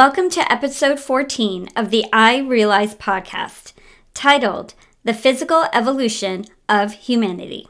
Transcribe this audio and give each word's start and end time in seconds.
Welcome 0.00 0.30
to 0.30 0.50
episode 0.50 0.98
14 0.98 1.68
of 1.76 1.90
the 1.90 2.06
I 2.10 2.38
Realize 2.38 2.94
podcast, 2.94 3.74
titled 4.14 4.72
The 5.04 5.12
Physical 5.12 5.66
Evolution 5.74 6.46
of 6.70 6.94
Humanity. 6.94 7.68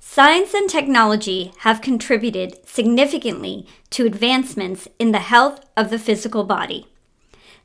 Science 0.00 0.54
and 0.54 0.68
technology 0.68 1.52
have 1.58 1.82
contributed 1.82 2.58
significantly 2.66 3.64
to 3.90 4.06
advancements 4.06 4.88
in 4.98 5.12
the 5.12 5.20
health 5.20 5.60
of 5.76 5.90
the 5.90 6.00
physical 6.00 6.42
body. 6.42 6.88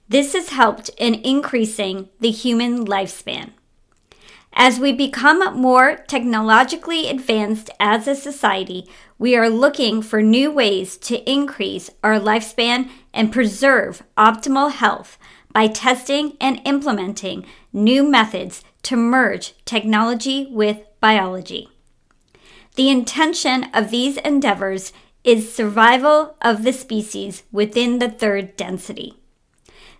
This 0.07 0.33
has 0.33 0.49
helped 0.49 0.91
in 0.99 1.15
increasing 1.15 2.09
the 2.19 2.29
human 2.29 2.85
lifespan. 2.85 3.49
As 4.53 4.79
we 4.79 4.91
become 4.91 5.59
more 5.59 5.95
technologically 6.07 7.09
advanced 7.09 7.71
as 7.79 8.07
a 8.07 8.13
society, 8.13 8.87
we 9.17 9.35
are 9.35 9.49
looking 9.49 10.01
for 10.01 10.21
new 10.21 10.51
ways 10.51 10.97
to 10.97 11.29
increase 11.29 11.89
our 12.03 12.19
lifespan 12.19 12.89
and 13.13 13.31
preserve 13.31 14.03
optimal 14.17 14.71
health 14.71 15.17
by 15.53 15.67
testing 15.67 16.35
and 16.41 16.61
implementing 16.65 17.45
new 17.71 18.03
methods 18.03 18.63
to 18.83 18.95
merge 18.95 19.53
technology 19.63 20.47
with 20.51 20.79
biology. 20.99 21.69
The 22.75 22.89
intention 22.89 23.65
of 23.73 23.89
these 23.89 24.17
endeavors 24.17 24.91
is 25.23 25.53
survival 25.53 26.35
of 26.41 26.63
the 26.63 26.73
species 26.73 27.43
within 27.51 27.99
the 27.99 28.09
third 28.09 28.57
density. 28.57 29.17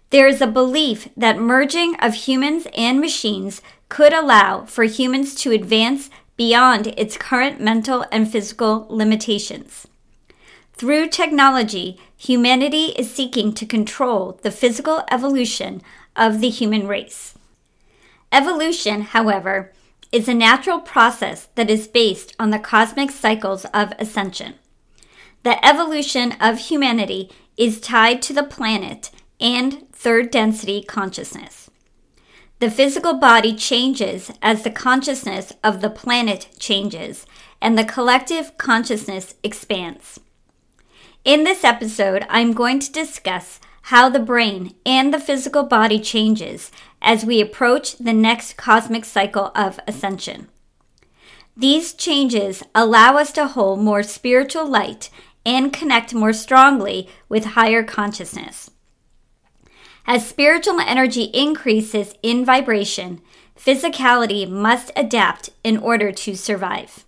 There 0.09 0.27
is 0.27 0.41
a 0.41 0.47
belief 0.47 1.07
that 1.17 1.39
merging 1.39 1.95
of 1.95 2.13
humans 2.13 2.67
and 2.77 2.99
machines 2.99 3.61
could 3.89 4.13
allow 4.13 4.65
for 4.65 4.83
humans 4.83 5.35
to 5.35 5.51
advance 5.51 6.09
beyond 6.37 6.87
its 6.97 7.17
current 7.17 7.59
mental 7.59 8.05
and 8.11 8.29
physical 8.31 8.85
limitations. 8.89 9.87
Through 10.73 11.09
technology, 11.09 11.97
humanity 12.17 12.87
is 12.97 13.09
seeking 13.09 13.53
to 13.53 13.65
control 13.65 14.39
the 14.41 14.51
physical 14.51 15.03
evolution 15.09 15.81
of 16.15 16.41
the 16.41 16.49
human 16.49 16.87
race. 16.87 17.35
Evolution, 18.31 19.01
however, 19.01 19.71
is 20.11 20.27
a 20.27 20.33
natural 20.33 20.79
process 20.79 21.47
that 21.55 21.69
is 21.69 21.87
based 21.87 22.35
on 22.39 22.49
the 22.49 22.59
cosmic 22.59 23.11
cycles 23.11 23.65
of 23.73 23.93
ascension. 23.99 24.55
The 25.43 25.63
evolution 25.65 26.33
of 26.41 26.59
humanity 26.59 27.29
is 27.55 27.79
tied 27.79 28.21
to 28.23 28.33
the 28.33 28.43
planet 28.43 29.11
and 29.39 29.89
third 29.91 30.31
density 30.31 30.83
consciousness. 30.83 31.64
The 32.59 32.71
physical 32.71 33.15
body 33.15 33.53
changes 33.53 34.31
as 34.41 34.63
the 34.63 34.71
consciousness 34.71 35.51
of 35.61 35.81
the 35.81 35.89
planet 35.89 36.47
changes 36.57 37.25
and 37.61 37.77
the 37.77 37.83
collective 37.83 38.57
consciousness 38.57 39.35
expands. 39.43 40.21
In 41.25 41.43
this 41.43 41.65
episode, 41.65 42.25
I'm 42.29 42.53
going 42.53 42.79
to 42.79 42.91
discuss 42.91 43.59
how 43.83 44.09
the 44.09 44.19
brain 44.19 44.73
and 44.85 45.13
the 45.13 45.19
physical 45.19 45.63
body 45.63 45.99
changes 45.99 46.71
as 47.01 47.25
we 47.25 47.41
approach 47.41 47.97
the 47.97 48.13
next 48.13 48.55
cosmic 48.55 49.03
cycle 49.03 49.51
of 49.53 49.79
ascension. 49.85 50.47
These 51.57 51.93
changes 51.93 52.63
allow 52.73 53.17
us 53.17 53.31
to 53.33 53.47
hold 53.47 53.79
more 53.81 54.01
spiritual 54.01 54.65
light 54.65 55.09
and 55.45 55.73
connect 55.73 56.13
more 56.13 56.33
strongly 56.33 57.09
with 57.27 57.45
higher 57.45 57.83
consciousness. 57.83 58.71
As 60.07 60.27
spiritual 60.27 60.79
energy 60.79 61.23
increases 61.33 62.13
in 62.21 62.45
vibration, 62.45 63.21
physicality 63.57 64.47
must 64.47 64.91
adapt 64.95 65.49
in 65.63 65.77
order 65.77 66.11
to 66.11 66.35
survive. 66.35 67.05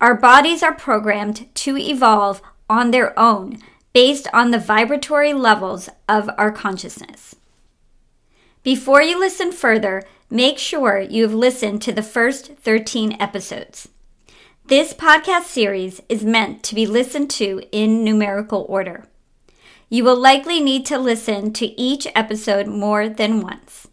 Our 0.00 0.14
bodies 0.14 0.62
are 0.62 0.74
programmed 0.74 1.52
to 1.54 1.76
evolve 1.76 2.40
on 2.70 2.90
their 2.90 3.18
own 3.18 3.58
based 3.92 4.28
on 4.32 4.50
the 4.50 4.58
vibratory 4.58 5.32
levels 5.32 5.88
of 6.08 6.30
our 6.38 6.52
consciousness. 6.52 7.34
Before 8.62 9.02
you 9.02 9.18
listen 9.18 9.52
further, 9.52 10.02
make 10.30 10.58
sure 10.58 11.00
you 11.00 11.22
have 11.22 11.34
listened 11.34 11.82
to 11.82 11.92
the 11.92 12.02
first 12.02 12.54
13 12.54 13.16
episodes. 13.20 13.88
This 14.66 14.94
podcast 14.94 15.44
series 15.44 16.00
is 16.08 16.24
meant 16.24 16.62
to 16.64 16.74
be 16.74 16.86
listened 16.86 17.30
to 17.32 17.62
in 17.72 18.04
numerical 18.04 18.64
order. 18.68 19.06
You 19.88 20.04
will 20.04 20.16
likely 20.16 20.60
need 20.60 20.86
to 20.86 20.98
listen 20.98 21.52
to 21.54 21.80
each 21.80 22.06
episode 22.14 22.66
more 22.66 23.08
than 23.08 23.40
once. 23.40 23.88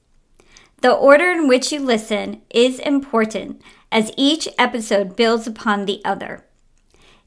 The 0.82 0.92
order 0.92 1.32
in 1.32 1.48
which 1.48 1.72
you 1.72 1.80
listen 1.80 2.42
is 2.50 2.80
important 2.80 3.62
as 3.92 4.12
each 4.18 4.48
episode 4.58 5.16
builds 5.16 5.46
upon 5.46 5.86
the 5.86 6.02
other. 6.04 6.46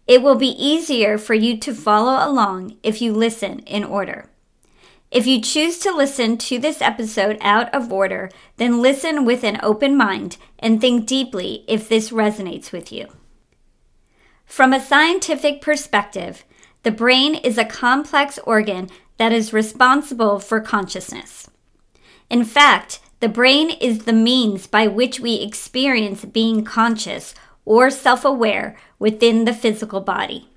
It 0.06 0.22
will 0.22 0.34
be 0.34 0.48
easier 0.48 1.18
for 1.18 1.34
you 1.34 1.58
to 1.58 1.74
follow 1.74 2.28
along 2.28 2.76
if 2.82 3.00
you 3.00 3.12
listen 3.12 3.60
in 3.60 3.84
order. 3.84 4.28
If 5.10 5.26
you 5.26 5.40
choose 5.40 5.78
to 5.78 5.94
listen 5.94 6.36
to 6.38 6.58
this 6.58 6.82
episode 6.82 7.38
out 7.40 7.72
of 7.72 7.92
order, 7.92 8.30
then 8.56 8.82
listen 8.82 9.24
with 9.24 9.44
an 9.44 9.60
open 9.62 9.96
mind 9.96 10.36
and 10.58 10.80
think 10.80 11.06
deeply 11.06 11.64
if 11.68 11.88
this 11.88 12.10
resonates 12.10 12.72
with 12.72 12.90
you. 12.90 13.06
From 14.44 14.72
a 14.72 14.80
scientific 14.80 15.60
perspective, 15.62 16.44
the 16.84 16.90
brain 16.90 17.34
is 17.34 17.58
a 17.58 17.64
complex 17.64 18.38
organ 18.44 18.88
that 19.16 19.32
is 19.32 19.52
responsible 19.52 20.38
for 20.38 20.60
consciousness. 20.60 21.50
In 22.30 22.44
fact, 22.44 23.00
the 23.20 23.28
brain 23.28 23.70
is 23.70 24.00
the 24.00 24.12
means 24.12 24.66
by 24.66 24.86
which 24.86 25.18
we 25.18 25.40
experience 25.40 26.24
being 26.26 26.62
conscious 26.62 27.34
or 27.64 27.88
self 27.88 28.24
aware 28.24 28.76
within 28.98 29.44
the 29.44 29.54
physical 29.54 30.00
body. 30.00 30.48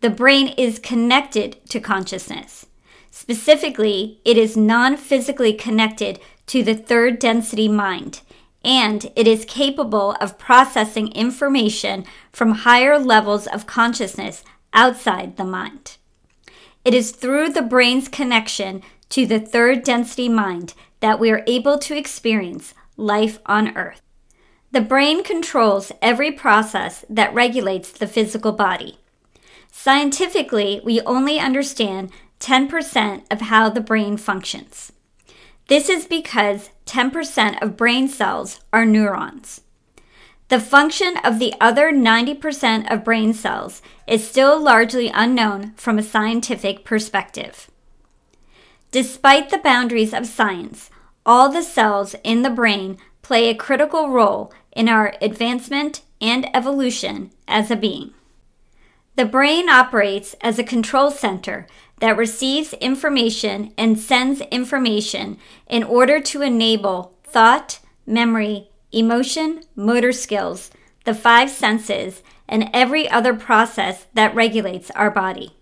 The 0.00 0.08
brain 0.08 0.48
is 0.56 0.78
connected 0.78 1.58
to 1.68 1.78
consciousness. 1.78 2.66
Specifically, 3.10 4.20
it 4.24 4.38
is 4.38 4.56
non 4.56 4.96
physically 4.96 5.52
connected 5.52 6.18
to 6.46 6.62
the 6.62 6.74
third 6.74 7.18
density 7.18 7.68
mind, 7.68 8.22
and 8.64 9.12
it 9.14 9.26
is 9.26 9.44
capable 9.44 10.12
of 10.22 10.38
processing 10.38 11.08
information 11.08 12.06
from 12.32 12.52
higher 12.52 12.98
levels 12.98 13.46
of 13.46 13.66
consciousness 13.66 14.42
outside 14.72 15.36
the 15.36 15.44
mind. 15.44 15.96
It 16.84 16.94
is 16.94 17.12
through 17.12 17.50
the 17.50 17.62
brain's 17.62 18.08
connection 18.08 18.82
to 19.10 19.26
the 19.26 19.40
third 19.40 19.82
density 19.82 20.28
mind 20.28 20.74
that 21.00 21.18
we 21.18 21.30
are 21.30 21.44
able 21.46 21.78
to 21.78 21.96
experience 21.96 22.74
life 22.96 23.38
on 23.46 23.76
earth. 23.76 24.02
The 24.72 24.80
brain 24.80 25.24
controls 25.24 25.90
every 26.00 26.30
process 26.30 27.04
that 27.10 27.34
regulates 27.34 27.90
the 27.90 28.06
physical 28.06 28.52
body. 28.52 28.98
Scientifically, 29.72 30.80
we 30.84 31.00
only 31.02 31.38
understand 31.38 32.10
10% 32.38 33.24
of 33.30 33.40
how 33.42 33.68
the 33.68 33.80
brain 33.80 34.16
functions. 34.16 34.92
This 35.68 35.88
is 35.88 36.06
because 36.06 36.70
10% 36.86 37.62
of 37.62 37.76
brain 37.76 38.08
cells 38.08 38.60
are 38.72 38.86
neurons. 38.86 39.60
The 40.50 40.58
function 40.58 41.16
of 41.18 41.38
the 41.38 41.54
other 41.60 41.92
90% 41.92 42.90
of 42.90 43.04
brain 43.04 43.32
cells 43.32 43.82
is 44.08 44.28
still 44.28 44.60
largely 44.60 45.06
unknown 45.06 45.74
from 45.76 45.96
a 45.96 46.02
scientific 46.02 46.84
perspective. 46.84 47.70
Despite 48.90 49.50
the 49.50 49.58
boundaries 49.58 50.12
of 50.12 50.26
science, 50.26 50.90
all 51.24 51.50
the 51.50 51.62
cells 51.62 52.16
in 52.24 52.42
the 52.42 52.50
brain 52.50 52.98
play 53.22 53.48
a 53.48 53.54
critical 53.54 54.10
role 54.10 54.52
in 54.72 54.88
our 54.88 55.14
advancement 55.22 56.02
and 56.20 56.48
evolution 56.52 57.30
as 57.46 57.70
a 57.70 57.76
being. 57.76 58.12
The 59.14 59.26
brain 59.26 59.68
operates 59.68 60.34
as 60.40 60.58
a 60.58 60.64
control 60.64 61.12
center 61.12 61.68
that 62.00 62.16
receives 62.16 62.72
information 62.74 63.72
and 63.78 63.96
sends 63.96 64.40
information 64.40 65.38
in 65.68 65.84
order 65.84 66.20
to 66.20 66.42
enable 66.42 67.14
thought, 67.22 67.78
memory, 68.04 68.69
emotion, 68.92 69.62
motor 69.76 70.12
skills, 70.12 70.70
the 71.04 71.14
five 71.14 71.50
senses, 71.50 72.22
and 72.48 72.68
every 72.72 73.08
other 73.08 73.34
process 73.34 74.06
that 74.14 74.34
regulates 74.34 74.90
our 74.92 75.10
body. 75.10 75.56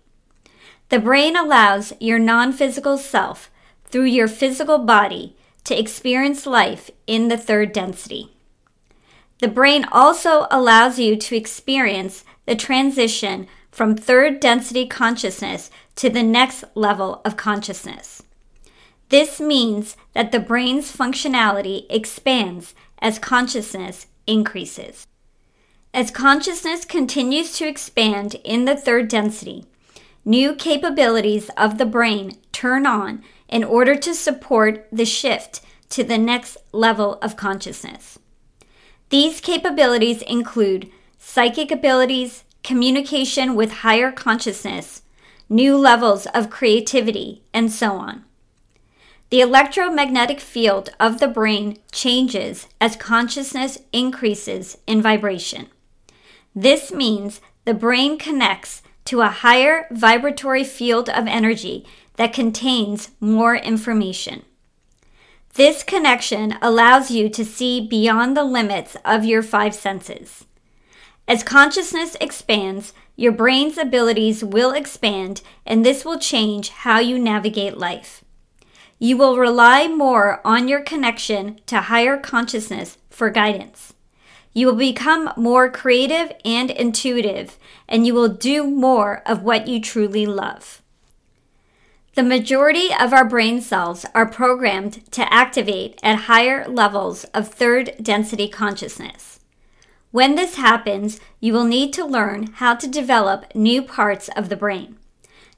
The 0.89 0.99
brain 0.99 1.35
allows 1.35 1.93
your 1.99 2.19
non 2.19 2.51
physical 2.51 2.97
self, 2.97 3.51
through 3.85 4.05
your 4.05 4.27
physical 4.27 4.79
body, 4.79 5.35
to 5.63 5.77
experience 5.77 6.45
life 6.45 6.89
in 7.05 7.27
the 7.27 7.37
third 7.37 7.73
density. 7.73 8.31
The 9.39 9.47
brain 9.47 9.85
also 9.91 10.47
allows 10.51 10.99
you 10.99 11.15
to 11.15 11.35
experience 11.35 12.25
the 12.45 12.55
transition 12.55 13.47
from 13.71 13.95
third 13.95 14.39
density 14.39 14.87
consciousness 14.87 15.69
to 15.95 16.09
the 16.09 16.23
next 16.23 16.63
level 16.75 17.21
of 17.23 17.37
consciousness. 17.37 18.23
This 19.09 19.39
means 19.39 19.97
that 20.13 20.31
the 20.31 20.39
brain's 20.39 20.95
functionality 20.95 21.85
expands 21.89 22.75
as 22.99 23.17
consciousness 23.19 24.05
increases. 24.27 25.07
As 25.93 26.11
consciousness 26.11 26.85
continues 26.85 27.57
to 27.57 27.67
expand 27.67 28.35
in 28.43 28.65
the 28.65 28.75
third 28.77 29.07
density, 29.07 29.65
new 30.23 30.53
capabilities 30.53 31.49
of 31.57 31.79
the 31.79 31.85
brain 31.85 32.37
turn 32.51 32.85
on 32.85 33.23
in 33.47 33.63
order 33.63 33.95
to 33.95 34.13
support 34.13 34.87
the 34.91 35.05
shift 35.05 35.61
to 35.89 36.03
the 36.03 36.19
next 36.19 36.57
level 36.71 37.15
of 37.23 37.35
consciousness. 37.35 38.19
These 39.09 39.41
capabilities 39.41 40.21
include 40.21 40.91
psychic 41.17 41.71
abilities, 41.71 42.43
communication 42.63 43.55
with 43.55 43.71
higher 43.81 44.11
consciousness, 44.11 45.01
new 45.49 45.75
levels 45.75 46.27
of 46.27 46.51
creativity, 46.51 47.41
and 47.51 47.71
so 47.71 47.93
on. 47.93 48.23
The 49.29 49.41
electromagnetic 49.41 50.39
field 50.39 50.89
of 50.99 51.19
the 51.19 51.27
brain 51.27 51.77
changes 51.91 52.67
as 52.81 52.95
consciousness 52.95 53.77
increases 53.93 54.77
in 54.87 55.03
vibration. 55.03 55.67
This 56.55 56.91
means 56.91 57.39
the 57.63 57.75
brain 57.75 58.17
connects 58.17 58.81
to 59.05 59.21
a 59.21 59.27
higher 59.27 59.85
vibratory 59.91 60.63
field 60.63 61.09
of 61.09 61.27
energy 61.27 61.85
that 62.15 62.33
contains 62.33 63.11
more 63.19 63.55
information. 63.55 64.43
This 65.53 65.83
connection 65.83 66.55
allows 66.59 67.11
you 67.11 67.29
to 67.29 67.45
see 67.45 67.85
beyond 67.85 68.35
the 68.35 68.43
limits 68.43 68.97
of 69.05 69.25
your 69.25 69.43
five 69.43 69.75
senses. 69.75 70.45
As 71.27 71.43
consciousness 71.43 72.17
expands, 72.19 72.93
your 73.15 73.31
brain's 73.31 73.77
abilities 73.77 74.43
will 74.43 74.71
expand, 74.71 75.41
and 75.67 75.85
this 75.85 76.03
will 76.03 76.17
change 76.17 76.69
how 76.69 76.99
you 76.99 77.19
navigate 77.19 77.77
life. 77.77 78.23
You 78.99 79.15
will 79.15 79.37
rely 79.37 79.87
more 79.87 80.41
on 80.45 80.67
your 80.67 80.81
connection 80.81 81.61
to 81.67 81.81
higher 81.81 82.17
consciousness 82.17 82.97
for 83.09 83.29
guidance. 83.29 83.93
You 84.53 84.67
will 84.67 84.75
become 84.75 85.31
more 85.37 85.71
creative 85.71 86.33
and 86.43 86.69
intuitive, 86.69 87.57
and 87.87 88.05
you 88.05 88.13
will 88.13 88.27
do 88.27 88.69
more 88.69 89.21
of 89.25 89.41
what 89.41 89.67
you 89.67 89.79
truly 89.79 90.25
love. 90.25 90.81
The 92.15 92.23
majority 92.23 92.89
of 92.93 93.13
our 93.13 93.23
brain 93.23 93.61
cells 93.61 94.05
are 94.13 94.25
programmed 94.25 95.09
to 95.11 95.33
activate 95.33 95.97
at 96.03 96.23
higher 96.23 96.67
levels 96.67 97.23
of 97.25 97.47
third 97.47 97.93
density 98.01 98.49
consciousness. 98.49 99.39
When 100.11 100.35
this 100.35 100.55
happens, 100.55 101.21
you 101.39 101.53
will 101.53 101.63
need 101.63 101.93
to 101.93 102.05
learn 102.05 102.47
how 102.55 102.75
to 102.75 102.87
develop 102.87 103.55
new 103.55 103.81
parts 103.81 104.27
of 104.35 104.49
the 104.49 104.57
brain. 104.57 104.97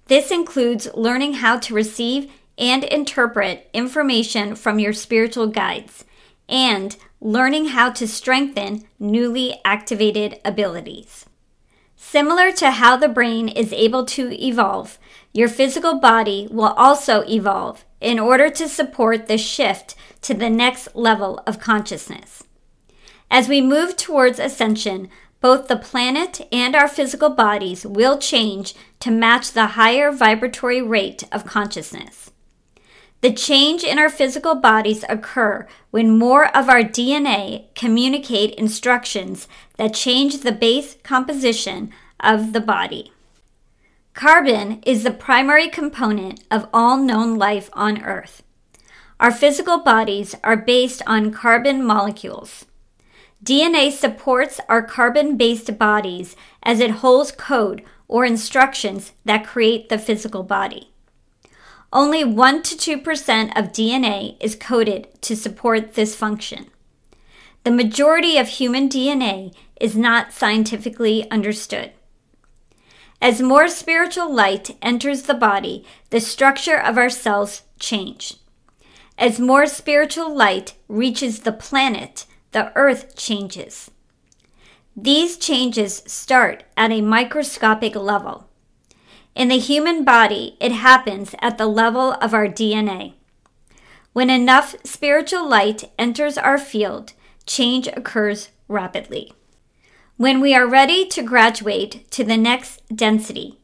This 0.05 0.29
includes 0.29 0.89
learning 0.93 1.35
how 1.35 1.57
to 1.59 1.73
receive 1.73 2.29
and 2.57 2.83
interpret 2.83 3.69
information 3.73 4.55
from 4.55 4.79
your 4.79 4.93
spiritual 4.93 5.47
guides, 5.47 6.05
and 6.49 6.97
learning 7.19 7.65
how 7.65 7.91
to 7.91 8.07
strengthen 8.07 8.83
newly 8.99 9.59
activated 9.63 10.39
abilities. 10.43 11.25
Similar 11.95 12.51
to 12.53 12.71
how 12.71 12.97
the 12.97 13.07
brain 13.07 13.47
is 13.47 13.71
able 13.71 14.05
to 14.07 14.31
evolve, 14.43 14.97
your 15.33 15.47
physical 15.47 15.99
body 15.99 16.47
will 16.51 16.73
also 16.75 17.23
evolve 17.27 17.85
in 18.01 18.19
order 18.19 18.49
to 18.49 18.67
support 18.67 19.27
the 19.27 19.37
shift 19.37 19.95
to 20.21 20.33
the 20.33 20.49
next 20.49 20.95
level 20.95 21.41
of 21.45 21.59
consciousness. 21.59 22.43
As 23.29 23.47
we 23.47 23.61
move 23.61 23.95
towards 23.95 24.39
ascension, 24.39 25.09
both 25.39 25.67
the 25.67 25.77
planet 25.77 26.41
and 26.51 26.75
our 26.75 26.87
physical 26.87 27.29
bodies 27.29 27.85
will 27.85 28.17
change 28.17 28.73
to 28.99 29.09
match 29.09 29.51
the 29.51 29.67
higher 29.67 30.11
vibratory 30.11 30.81
rate 30.81 31.23
of 31.31 31.45
consciousness. 31.45 32.30
The 33.21 33.31
change 33.31 33.83
in 33.83 33.99
our 33.99 34.09
physical 34.09 34.55
bodies 34.55 35.05
occur 35.07 35.67
when 35.91 36.17
more 36.17 36.47
of 36.57 36.69
our 36.69 36.81
DNA 36.81 37.73
communicate 37.75 38.55
instructions 38.55 39.47
that 39.77 39.93
change 39.93 40.39
the 40.39 40.51
base 40.51 40.97
composition 41.03 41.91
of 42.19 42.51
the 42.53 42.59
body. 42.59 43.11
Carbon 44.15 44.81
is 44.87 45.03
the 45.03 45.11
primary 45.11 45.69
component 45.69 46.43
of 46.49 46.67
all 46.73 46.97
known 46.97 47.37
life 47.37 47.69
on 47.73 48.01
Earth. 48.03 48.41
Our 49.19 49.31
physical 49.31 49.77
bodies 49.77 50.35
are 50.43 50.57
based 50.57 51.03
on 51.05 51.31
carbon 51.31 51.83
molecules. 51.85 52.65
DNA 53.43 53.91
supports 53.91 54.59
our 54.67 54.81
carbon 54.81 55.37
based 55.37 55.77
bodies 55.77 56.35
as 56.63 56.79
it 56.79 57.01
holds 57.01 57.31
code 57.31 57.83
or 58.07 58.25
instructions 58.25 59.13
that 59.25 59.45
create 59.45 59.89
the 59.89 59.99
physical 59.99 60.41
body. 60.41 60.90
Only 61.93 62.23
1 62.23 62.63
to 62.63 62.97
2% 62.97 63.57
of 63.57 63.73
DNA 63.73 64.37
is 64.39 64.55
coded 64.55 65.09
to 65.21 65.35
support 65.35 65.93
this 65.93 66.15
function. 66.15 66.67
The 67.63 67.71
majority 67.71 68.37
of 68.37 68.47
human 68.47 68.87
DNA 68.87 69.53
is 69.79 69.97
not 69.97 70.31
scientifically 70.31 71.29
understood. 71.29 71.91
As 73.21 73.41
more 73.41 73.67
spiritual 73.67 74.33
light 74.33 74.77
enters 74.81 75.23
the 75.23 75.33
body, 75.33 75.85
the 76.09 76.21
structure 76.21 76.79
of 76.79 76.97
our 76.97 77.09
cells 77.09 77.63
change. 77.77 78.35
As 79.17 79.39
more 79.39 79.67
spiritual 79.67 80.33
light 80.33 80.73
reaches 80.87 81.39
the 81.39 81.51
planet, 81.51 82.25
the 82.51 82.71
earth 82.75 83.15
changes. 83.15 83.91
These 84.95 85.37
changes 85.37 86.03
start 86.07 86.63
at 86.75 86.91
a 86.91 87.01
microscopic 87.01 87.95
level. 87.95 88.47
In 89.33 89.47
the 89.47 89.57
human 89.57 90.03
body, 90.03 90.57
it 90.59 90.71
happens 90.71 91.35
at 91.39 91.57
the 91.57 91.67
level 91.67 92.13
of 92.13 92.33
our 92.33 92.47
DNA. 92.47 93.13
When 94.13 94.29
enough 94.29 94.75
spiritual 94.83 95.47
light 95.47 95.89
enters 95.97 96.37
our 96.37 96.57
field, 96.57 97.13
change 97.45 97.87
occurs 97.87 98.49
rapidly. 98.67 99.33
When 100.17 100.41
we 100.41 100.53
are 100.53 100.67
ready 100.67 101.05
to 101.07 101.23
graduate 101.23 102.11
to 102.11 102.23
the 102.23 102.37
next 102.37 102.81
density, 102.93 103.57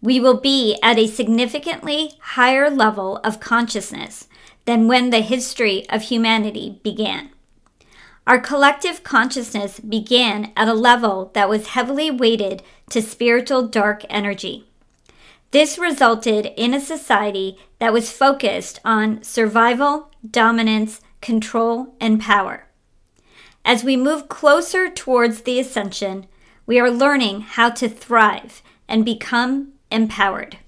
we 0.00 0.20
will 0.20 0.38
be 0.38 0.78
at 0.82 0.98
a 0.98 1.08
significantly 1.08 2.12
higher 2.20 2.70
level 2.70 3.16
of 3.18 3.40
consciousness 3.40 4.28
than 4.64 4.86
when 4.86 5.10
the 5.10 5.20
history 5.20 5.88
of 5.90 6.02
humanity 6.02 6.78
began. 6.84 7.30
Our 8.26 8.38
collective 8.38 9.02
consciousness 9.02 9.80
began 9.80 10.52
at 10.56 10.68
a 10.68 10.74
level 10.74 11.30
that 11.34 11.48
was 11.48 11.68
heavily 11.68 12.10
weighted 12.10 12.62
to 12.90 13.02
spiritual 13.02 13.66
dark 13.66 14.04
energy. 14.08 14.68
This 15.50 15.78
resulted 15.78 16.52
in 16.56 16.74
a 16.74 16.80
society 16.80 17.56
that 17.78 17.92
was 17.92 18.12
focused 18.12 18.80
on 18.84 19.22
survival, 19.22 20.10
dominance, 20.28 21.00
control, 21.20 21.94
and 22.00 22.20
power. 22.20 22.66
As 23.64 23.82
we 23.82 23.96
move 23.96 24.28
closer 24.28 24.90
towards 24.90 25.42
the 25.42 25.58
ascension, 25.58 26.26
we 26.66 26.78
are 26.78 26.90
learning 26.90 27.40
how 27.40 27.70
to 27.70 27.88
thrive 27.88 28.62
and 28.86 29.04
become 29.04 29.72
empowered. 29.90 30.58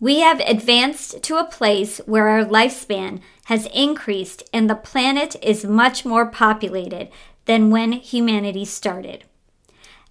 We 0.00 0.20
have 0.20 0.40
advanced 0.40 1.22
to 1.22 1.36
a 1.36 1.44
place 1.44 1.98
where 2.06 2.28
our 2.28 2.44
lifespan 2.44 3.20
has 3.44 3.66
increased 3.72 4.42
and 4.52 4.68
the 4.68 4.74
planet 4.74 5.36
is 5.40 5.64
much 5.64 6.04
more 6.04 6.26
populated 6.26 7.08
than 7.46 7.70
when 7.70 7.92
humanity 7.92 8.64
started. 8.64 9.24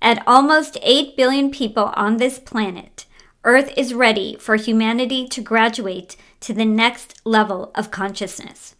At 0.01 0.23
almost 0.25 0.77
8 0.81 1.15
billion 1.17 1.51
people 1.51 1.91
on 1.95 2.17
this 2.17 2.39
planet, 2.39 3.05
Earth 3.45 3.71
is 3.77 3.93
ready 3.93 4.35
for 4.39 4.55
humanity 4.55 5.27
to 5.27 5.39
graduate 5.39 6.15
to 6.39 6.51
the 6.51 6.65
next 6.65 7.21
level 7.23 7.71
of 7.75 7.91
consciousness. 7.91 8.75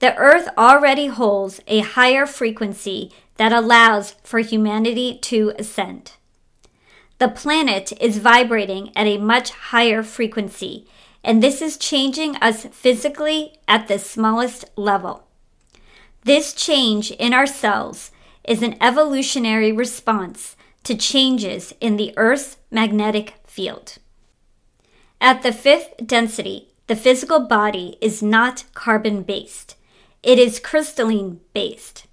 The 0.00 0.16
Earth 0.16 0.48
already 0.58 1.06
holds 1.06 1.60
a 1.68 1.80
higher 1.80 2.26
frequency 2.26 3.12
that 3.36 3.52
allows 3.52 4.16
for 4.24 4.40
humanity 4.40 5.18
to 5.22 5.52
ascend. 5.56 6.12
The 7.18 7.28
planet 7.28 7.92
is 8.00 8.18
vibrating 8.18 8.90
at 8.96 9.06
a 9.06 9.18
much 9.18 9.50
higher 9.50 10.02
frequency, 10.02 10.88
and 11.22 11.40
this 11.40 11.62
is 11.62 11.76
changing 11.76 12.36
us 12.36 12.64
physically 12.72 13.60
at 13.68 13.86
the 13.86 13.98
smallest 13.98 14.64
level. 14.74 15.28
This 16.24 16.54
change 16.54 17.12
in 17.12 17.32
our 17.32 17.46
cells 17.46 18.10
is 18.42 18.62
an 18.62 18.76
evolutionary 18.82 19.70
response 19.70 20.56
to 20.82 20.96
changes 20.96 21.72
in 21.80 21.96
the 21.96 22.12
Earth's 22.16 22.56
magnetic 22.70 23.34
field. 23.50 23.98
At 25.20 25.42
the 25.42 25.52
fifth 25.52 26.06
density, 26.06 26.68
the 26.86 26.96
physical 26.96 27.40
body 27.40 27.98
is 28.00 28.22
not 28.22 28.64
carbon 28.74 29.22
based, 29.22 29.76
it 30.22 30.38
is 30.38 30.60
crystalline 30.60 31.40
based. 31.52 32.06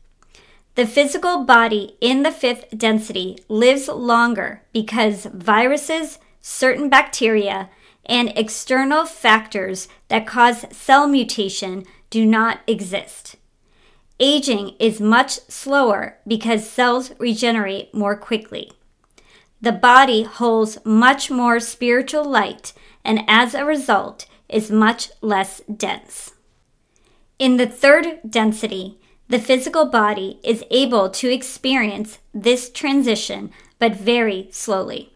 The 0.75 0.85
physical 0.85 1.43
body 1.43 1.95
in 2.01 2.23
the 2.23 2.31
fifth 2.31 2.77
density 2.77 3.37
lives 3.49 3.87
longer 3.87 4.61
because 4.73 5.25
viruses, 5.25 6.19
certain 6.41 6.89
bacteria, 6.89 7.69
and 8.05 8.31
external 8.35 9.05
factors 9.05 9.87
that 10.07 10.27
cause 10.27 10.65
cell 10.71 11.07
mutation 11.07 11.83
do 12.09 12.25
not 12.25 12.59
exist. 12.67 13.35
Aging 14.19 14.75
is 14.79 14.99
much 15.01 15.39
slower 15.49 16.17
because 16.27 16.69
cells 16.69 17.11
regenerate 17.19 17.93
more 17.93 18.15
quickly. 18.15 18.71
The 19.61 19.71
body 19.71 20.23
holds 20.23 20.77
much 20.85 21.31
more 21.31 21.59
spiritual 21.59 22.23
light 22.23 22.73
and 23.03 23.23
as 23.27 23.53
a 23.53 23.65
result 23.65 24.25
is 24.49 24.69
much 24.69 25.09
less 25.21 25.61
dense. 25.61 26.33
In 27.39 27.57
the 27.57 27.67
third 27.67 28.19
density, 28.27 28.99
the 29.29 29.39
physical 29.39 29.85
body 29.85 30.39
is 30.43 30.63
able 30.71 31.09
to 31.09 31.31
experience 31.31 32.19
this 32.33 32.69
transition, 32.69 33.51
but 33.79 33.95
very 33.95 34.47
slowly. 34.51 35.13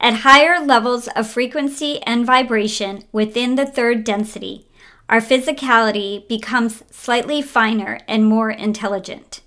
At 0.00 0.20
higher 0.20 0.64
levels 0.64 1.08
of 1.08 1.28
frequency 1.28 2.00
and 2.02 2.24
vibration 2.24 3.04
within 3.12 3.56
the 3.56 3.66
third 3.66 4.04
density, 4.04 4.66
our 5.08 5.20
physicality 5.20 6.26
becomes 6.28 6.84
slightly 6.90 7.42
finer 7.42 7.98
and 8.06 8.26
more 8.26 8.50
intelligent. 8.50 9.40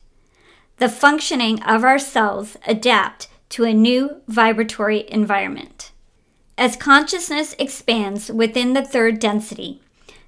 The 0.77 0.89
functioning 0.89 1.61
of 1.63 1.83
our 1.83 1.99
cells 1.99 2.57
adapt 2.67 3.27
to 3.51 3.63
a 3.63 3.73
new 3.73 4.21
vibratory 4.27 5.09
environment. 5.09 5.91
As 6.57 6.75
consciousness 6.75 7.55
expands 7.57 8.31
within 8.31 8.73
the 8.73 8.83
third 8.83 9.19
density, 9.19 9.81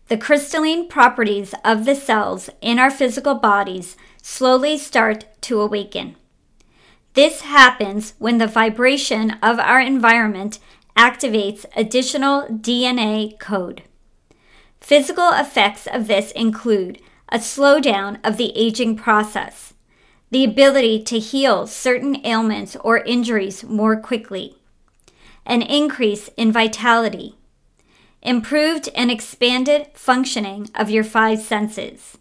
the 0.08 0.18
crystalline 0.18 0.88
properties 0.88 1.54
of 1.64 1.86
the 1.86 1.96
cells 1.96 2.50
in 2.62 2.80
our 2.80 2.92
physical 2.92 3.36
bodies 3.36 3.96
slowly 4.22 4.78
start 4.78 5.26
to 5.42 5.62
awaken. 5.62 6.16
This 7.14 7.42
happens 7.42 8.14
when 8.20 8.40
the 8.40 8.48
vibration 8.48 9.32
of 9.42 9.60
our 9.60 9.80
environment 9.80 10.60
activates 10.98 11.66
additional 11.76 12.44
DNA 12.48 13.38
code. 13.40 13.84
Physical 14.82 15.30
effects 15.32 15.88
of 15.88 16.08
this 16.08 16.32
include 16.32 17.00
a 17.30 17.38
slowdown 17.38 18.20
of 18.24 18.38
the 18.38 18.52
aging 18.58 18.96
process, 18.96 19.73
the 20.34 20.44
ability 20.44 21.04
to 21.04 21.20
heal 21.20 21.68
certain 21.68 22.26
ailments 22.26 22.76
or 22.78 22.98
injuries 22.98 23.64
more 23.64 23.96
quickly, 23.96 24.58
an 25.46 25.62
increase 25.62 26.28
in 26.36 26.52
vitality, 26.52 27.36
improved 28.24 28.90
and 28.96 29.12
expanded 29.12 29.86
functioning 29.94 30.68
of 30.74 30.90
your 30.90 31.04
five 31.04 31.40
senses, 31.40 32.18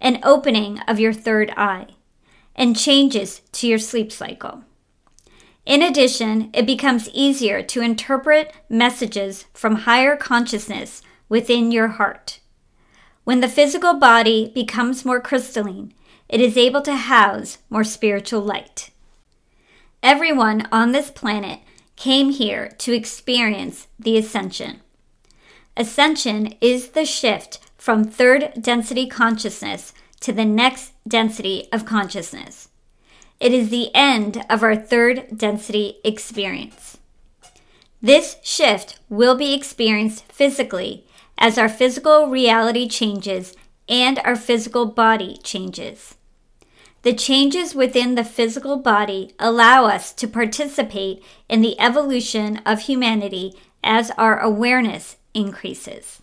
an 0.00 0.18
opening 0.24 0.80
of 0.88 0.98
your 0.98 1.12
third 1.12 1.52
eye, 1.56 1.86
and 2.56 2.76
changes 2.76 3.42
to 3.52 3.68
your 3.68 3.78
sleep 3.78 4.10
cycle. 4.10 4.64
In 5.64 5.82
addition, 5.82 6.50
it 6.52 6.66
becomes 6.66 7.08
easier 7.10 7.62
to 7.62 7.80
interpret 7.80 8.52
messages 8.68 9.46
from 9.54 9.76
higher 9.76 10.16
consciousness 10.16 11.00
within 11.28 11.70
your 11.70 11.88
heart. 11.88 12.40
When 13.22 13.40
the 13.40 13.48
physical 13.48 13.94
body 13.94 14.50
becomes 14.52 15.04
more 15.04 15.20
crystalline, 15.20 15.94
it 16.30 16.40
is 16.40 16.56
able 16.56 16.80
to 16.80 16.94
house 16.94 17.58
more 17.68 17.82
spiritual 17.82 18.40
light. 18.40 18.90
Everyone 20.00 20.68
on 20.70 20.92
this 20.92 21.10
planet 21.10 21.58
came 21.96 22.30
here 22.30 22.68
to 22.78 22.94
experience 22.94 23.88
the 23.98 24.16
ascension. 24.16 24.80
Ascension 25.76 26.54
is 26.60 26.90
the 26.90 27.04
shift 27.04 27.58
from 27.76 28.04
third 28.04 28.52
density 28.60 29.08
consciousness 29.08 29.92
to 30.20 30.32
the 30.32 30.44
next 30.44 30.92
density 31.06 31.68
of 31.72 31.84
consciousness. 31.84 32.68
It 33.40 33.52
is 33.52 33.70
the 33.70 33.92
end 33.92 34.44
of 34.48 34.62
our 34.62 34.76
third 34.76 35.36
density 35.36 35.98
experience. 36.04 36.98
This 38.00 38.36
shift 38.44 39.00
will 39.08 39.34
be 39.34 39.52
experienced 39.52 40.30
physically 40.30 41.06
as 41.36 41.58
our 41.58 41.68
physical 41.68 42.28
reality 42.28 42.88
changes 42.88 43.56
and 43.88 44.20
our 44.20 44.36
physical 44.36 44.86
body 44.86 45.38
changes. 45.42 46.16
The 47.02 47.14
changes 47.14 47.74
within 47.74 48.14
the 48.14 48.24
physical 48.24 48.76
body 48.76 49.32
allow 49.38 49.86
us 49.86 50.12
to 50.12 50.28
participate 50.28 51.22
in 51.48 51.62
the 51.62 51.80
evolution 51.80 52.58
of 52.66 52.82
humanity 52.82 53.54
as 53.82 54.10
our 54.18 54.38
awareness 54.38 55.16
increases. 55.32 56.20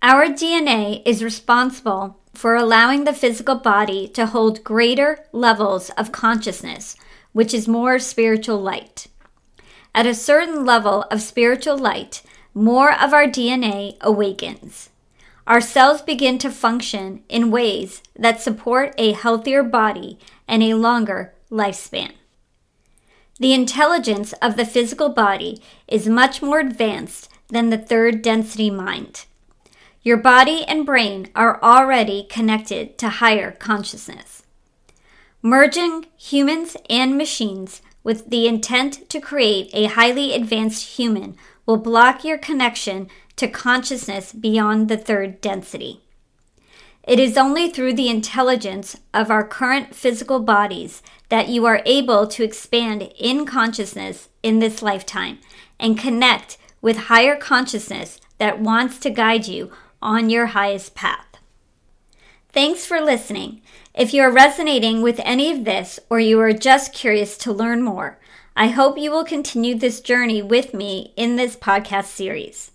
Our 0.00 0.26
DNA 0.26 1.02
is 1.04 1.24
responsible 1.24 2.20
for 2.32 2.54
allowing 2.54 3.02
the 3.02 3.12
physical 3.12 3.56
body 3.56 4.06
to 4.08 4.26
hold 4.26 4.62
greater 4.62 5.24
levels 5.32 5.90
of 5.90 6.12
consciousness, 6.12 6.94
which 7.32 7.52
is 7.52 7.66
more 7.66 7.98
spiritual 7.98 8.60
light. 8.60 9.08
At 9.92 10.06
a 10.06 10.14
certain 10.14 10.64
level 10.64 11.02
of 11.10 11.20
spiritual 11.20 11.76
light, 11.76 12.22
more 12.54 12.92
of 12.92 13.12
our 13.12 13.26
DNA 13.26 13.96
awakens. 14.00 14.90
Our 15.48 15.62
cells 15.62 16.02
begin 16.02 16.36
to 16.40 16.50
function 16.50 17.22
in 17.30 17.50
ways 17.50 18.02
that 18.14 18.42
support 18.42 18.94
a 18.98 19.12
healthier 19.12 19.62
body 19.62 20.18
and 20.46 20.62
a 20.62 20.74
longer 20.74 21.32
lifespan. 21.50 22.12
The 23.40 23.54
intelligence 23.54 24.34
of 24.42 24.56
the 24.56 24.66
physical 24.66 25.08
body 25.08 25.62
is 25.86 26.06
much 26.06 26.42
more 26.42 26.60
advanced 26.60 27.30
than 27.48 27.70
the 27.70 27.78
third 27.78 28.20
density 28.20 28.68
mind. 28.70 29.24
Your 30.02 30.18
body 30.18 30.66
and 30.66 30.84
brain 30.84 31.28
are 31.34 31.58
already 31.62 32.26
connected 32.28 32.98
to 32.98 33.08
higher 33.08 33.52
consciousness. 33.52 34.42
Merging 35.40 36.04
humans 36.18 36.76
and 36.90 37.16
machines 37.16 37.80
with 38.04 38.28
the 38.28 38.46
intent 38.46 39.08
to 39.08 39.18
create 39.18 39.70
a 39.72 39.86
highly 39.86 40.34
advanced 40.34 40.98
human 40.98 41.38
will 41.64 41.78
block 41.78 42.22
your 42.22 42.36
connection 42.36 43.08
to 43.38 43.48
consciousness 43.48 44.32
beyond 44.32 44.88
the 44.88 44.96
third 44.96 45.40
density. 45.40 46.00
It 47.02 47.18
is 47.18 47.38
only 47.38 47.70
through 47.70 47.94
the 47.94 48.10
intelligence 48.10 48.98
of 49.14 49.30
our 49.30 49.46
current 49.46 49.94
physical 49.94 50.40
bodies 50.40 51.02
that 51.30 51.48
you 51.48 51.64
are 51.64 51.80
able 51.86 52.26
to 52.26 52.44
expand 52.44 53.10
in 53.18 53.46
consciousness 53.46 54.28
in 54.42 54.58
this 54.58 54.82
lifetime 54.82 55.38
and 55.80 55.98
connect 55.98 56.58
with 56.82 57.08
higher 57.08 57.36
consciousness 57.36 58.20
that 58.36 58.60
wants 58.60 58.98
to 58.98 59.10
guide 59.10 59.48
you 59.48 59.72
on 60.02 60.28
your 60.28 60.46
highest 60.46 60.94
path. 60.94 61.26
Thanks 62.50 62.84
for 62.84 63.00
listening. 63.00 63.62
If 63.94 64.12
you 64.12 64.22
are 64.22 64.30
resonating 64.30 65.02
with 65.02 65.20
any 65.24 65.50
of 65.50 65.64
this 65.64 65.98
or 66.10 66.20
you 66.20 66.40
are 66.40 66.52
just 66.52 66.92
curious 66.92 67.36
to 67.38 67.52
learn 67.52 67.82
more, 67.82 68.18
I 68.54 68.68
hope 68.68 68.98
you 68.98 69.10
will 69.10 69.24
continue 69.24 69.76
this 69.76 70.00
journey 70.00 70.42
with 70.42 70.74
me 70.74 71.12
in 71.16 71.36
this 71.36 71.56
podcast 71.56 72.06
series. 72.06 72.72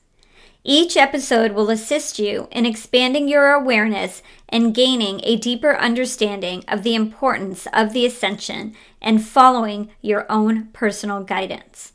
Each 0.66 0.96
episode 0.96 1.52
will 1.52 1.70
assist 1.70 2.20
you 2.20 2.48
in 2.50 2.66
expanding 2.66 3.28
your 3.28 3.52
awareness 3.52 4.22
and 4.48 4.74
gaining 4.74 5.20
a 5.24 5.36
deeper 5.36 5.76
understanding 5.76 6.64
of 6.70 6.84
the 6.84 6.96
importance 6.96 7.68
of 7.74 7.92
the 7.92 8.06
ascension 8.06 8.74
and 9.02 9.26
following 9.26 9.90
your 10.02 10.26
own 10.32 10.68
personal 10.68 11.22
guidance. 11.22 11.92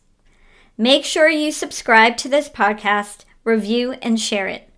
Make 0.77 1.07
sure 1.07 1.31
you 1.31 1.51
subscribe 1.51 2.19
to 2.19 2.29
this 2.29 2.51
podcast, 2.51 3.25
review, 3.43 3.93
and 4.03 4.21
share 4.21 4.49
it. 4.49 4.69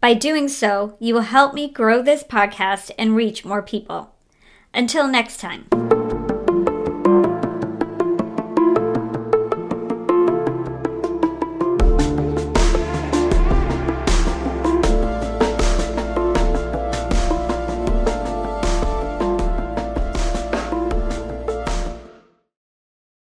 By 0.00 0.14
doing 0.14 0.48
so, 0.48 0.96
you 1.00 1.14
will 1.14 1.22
help 1.22 1.54
me 1.54 1.70
grow 1.70 2.02
this 2.02 2.22
podcast 2.22 2.90
and 2.98 3.16
reach 3.16 3.44
more 3.44 3.62
people. 3.62 4.14
Until 4.74 5.08
next 5.08 5.40
time. 5.40 5.66